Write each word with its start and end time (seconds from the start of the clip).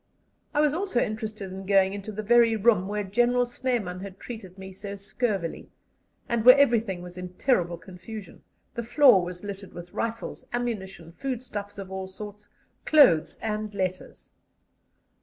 I 0.55 0.61
was 0.61 0.73
also 0.73 0.99
interested 0.99 1.51
in 1.53 1.67
going 1.67 1.93
into 1.93 2.11
the 2.11 2.23
very 2.23 2.55
room 2.55 2.87
where 2.87 3.03
General 3.03 3.45
Snyman 3.45 3.99
had 3.99 4.19
treated 4.19 4.57
me 4.57 4.73
so 4.73 4.95
scurvily, 4.95 5.69
and 6.27 6.43
where 6.43 6.57
everything 6.57 7.03
was 7.03 7.19
in 7.19 7.35
terrible 7.35 7.77
confusion: 7.77 8.41
the 8.73 8.81
floor 8.81 9.23
was 9.23 9.43
littered 9.43 9.73
with 9.75 9.93
rifles, 9.93 10.43
ammunition, 10.53 11.11
food 11.11 11.43
stuffs 11.43 11.77
of 11.77 11.91
all 11.91 12.07
sorts, 12.07 12.49
clothes, 12.83 13.37
and 13.43 13.75
letters. 13.75 14.31